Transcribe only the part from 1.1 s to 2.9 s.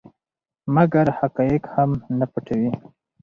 حقایق هم نه پټوي.